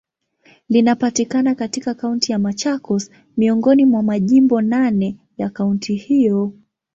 Linapatikana 0.69 1.55
katika 1.55 1.93
Kaunti 1.93 2.31
ya 2.31 2.39
Machakos, 2.39 3.11
miongoni 3.37 3.85
mwa 3.85 4.03
majimbo 4.03 4.61
naneya 4.61 5.49
kaunti 5.53 5.95
hiyo. 5.95 6.53